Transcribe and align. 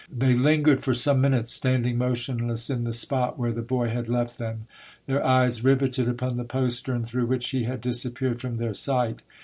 They 0.11 0.33
lingered 0.33 0.83
for 0.83 0.95
some 0.95 1.21
minutes, 1.21 1.51
standing 1.51 1.99
mo 1.99 2.13
tionless 2.13 2.71
in 2.75 2.85
the 2.85 2.91
spot 2.91 3.37
where 3.37 3.51
the 3.51 3.61
boy 3.61 3.89
had 3.89 4.09
left 4.09 4.39
them, 4.39 4.65
their 5.05 5.23
eyes 5.23 5.63
riveted 5.63 6.07
upon 6.07 6.37
the 6.37 6.43
postern 6.43 7.03
through 7.03 7.27
which 7.27 7.49
he 7.49 7.65
had 7.65 7.81
disappeared 7.81 8.41
from 8.41 8.57
their 8.57 8.73
sight. 8.73 9.19